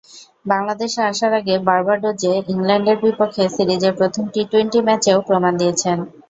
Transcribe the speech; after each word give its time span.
বাংলাদেশে 0.45 1.01
আসার 1.09 1.31
আগে 1.39 1.55
বার্বাডোজে 1.67 2.33
ইংল্যান্ডের 2.51 2.97
বিপক্ষে 3.03 3.43
সিরিজের 3.55 3.93
প্রথম 3.99 4.23
টি-টোয়েন্টি 4.33 4.79
ম্যাচেও 4.87 5.19
প্রমাণ 5.27 5.53
দিয়েছেন। 5.61 5.97